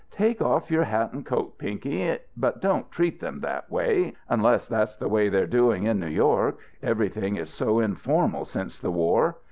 [0.09, 4.95] "Take off your hat and coat, Pinky, but don't treat them that way unless that's
[4.95, 6.57] the way they're doing in New York.
[6.81, 9.37] Everything is so informal since the war."